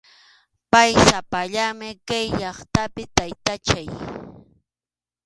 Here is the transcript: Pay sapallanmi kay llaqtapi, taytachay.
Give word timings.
Pay 0.71 0.91
sapallanmi 1.07 1.89
kay 2.07 2.25
llaqtapi, 2.39 3.03
taytachay. 3.15 3.87